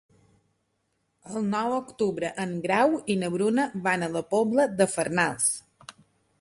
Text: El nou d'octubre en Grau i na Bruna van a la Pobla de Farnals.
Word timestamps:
El 1.31 1.45
nou 1.49 1.73
d'octubre 1.73 2.31
en 2.45 2.57
Grau 2.65 2.97
i 3.15 3.19
na 3.25 3.31
Bruna 3.37 3.69
van 3.89 4.09
a 4.09 4.13
la 4.17 4.27
Pobla 4.35 4.69
de 4.81 4.91
Farnals. 4.97 5.51